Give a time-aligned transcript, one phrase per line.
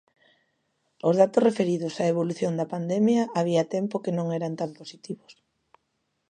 [1.07, 5.31] Os datos referidos á evolución da pandemia había tempo que non eran tan positivos.